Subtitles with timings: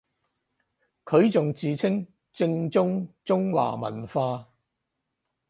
[1.05, 4.47] 佢仲自稱正宗中華文化